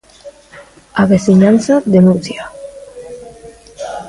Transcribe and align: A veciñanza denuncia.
A 1.01 1.03
veciñanza 1.13 1.75
denuncia. 1.95 2.43